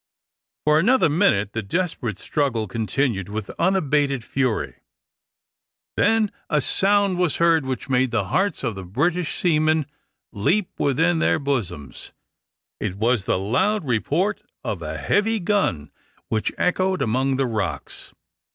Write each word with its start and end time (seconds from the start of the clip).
For 0.65 0.79
another 0.79 1.09
minute 1.09 1.53
the 1.53 1.61
desperate 1.61 2.17
struggle 2.17 2.67
continued 2.67 3.29
with 3.29 3.51
unabated 3.59 4.23
fury. 4.23 4.77
Then 5.95 6.31
a 6.49 6.59
sound 6.59 7.19
was 7.19 7.35
heard 7.35 7.67
which 7.67 7.87
made 7.87 8.09
the 8.09 8.29
hearts 8.33 8.63
of 8.63 8.73
the 8.73 8.83
British 8.83 9.35
seamen 9.37 9.85
leap 10.31 10.71
within 10.79 11.19
their 11.19 11.37
bosoms 11.37 12.13
it 12.79 12.95
was 12.95 13.25
the 13.25 13.37
loud 13.37 13.85
report 13.85 14.41
of 14.63 14.81
a 14.81 14.97
heavy 14.97 15.39
gun 15.39 15.91
which 16.29 16.51
echoed 16.57 17.03
among 17.03 17.35
the 17.35 17.45
rocks. 17.45 18.11